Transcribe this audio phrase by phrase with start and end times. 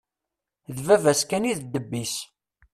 [0.75, 2.15] D baba-s kan i d ddeb-is.